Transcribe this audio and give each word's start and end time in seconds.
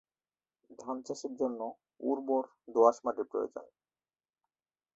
ধানচাষের 0.79 1.33
জন্য 1.35 1.59
উর্বর 2.01 2.43
দোআঁশ 2.73 2.97
মাটি 3.05 3.23
প্রয়ােজন। 3.31 3.65